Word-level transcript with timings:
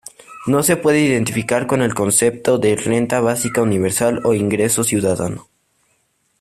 No 0.47 0.63
se 0.63 0.77
puede 0.77 0.99
identificar 1.01 1.67
con 1.67 1.83
el 1.83 1.93
concepto 1.93 2.57
de 2.57 2.75
renta 2.75 3.19
básica 3.21 3.61
universal 3.61 4.21
o 4.25 4.33
ingreso 4.33 4.83
ciudadano. 4.83 5.47